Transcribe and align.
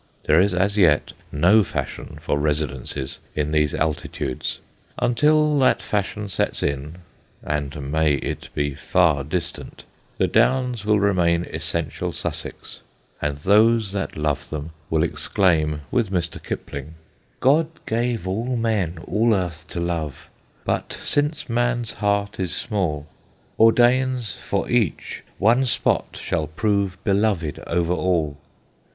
There 0.23 0.41
is 0.41 0.51
as 0.55 0.79
yet 0.79 1.13
no 1.31 1.63
fashion 1.63 2.17
for 2.19 2.39
residences 2.39 3.19
in 3.35 3.51
these 3.51 3.75
altitudes. 3.75 4.57
Until 4.97 5.59
that 5.59 5.79
fashion 5.83 6.27
sets 6.27 6.63
in 6.63 6.95
(and 7.43 7.91
may 7.91 8.15
it 8.15 8.49
be 8.55 8.73
far 8.73 9.23
distant) 9.23 9.83
the 10.17 10.25
Downs 10.25 10.85
will 10.85 10.99
remain 10.99 11.45
essential 11.45 12.11
Sussex, 12.11 12.81
and 13.21 13.37
those 13.37 13.91
that 13.91 14.17
love 14.17 14.49
them 14.49 14.71
will 14.89 15.03
exclaim 15.03 15.81
with 15.91 16.09
Mr. 16.11 16.41
Kipling, 16.41 16.95
God 17.39 17.67
gave 17.85 18.27
all 18.27 18.55
men 18.55 18.97
all 19.07 19.35
earth 19.35 19.67
to 19.67 19.79
love, 19.79 20.31
But 20.65 20.93
since 20.93 21.47
man's 21.47 21.91
heart 21.91 22.39
is 22.39 22.55
small, 22.55 23.05
Ordains 23.59 24.35
for 24.35 24.67
each 24.67 25.21
one 25.37 25.67
spot 25.67 26.17
shall 26.19 26.47
prove 26.47 26.97
Beloved 27.03 27.59
over 27.67 27.93
all. 27.93 28.37